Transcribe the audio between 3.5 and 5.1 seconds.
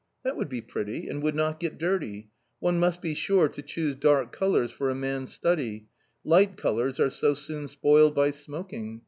choose dark colours for a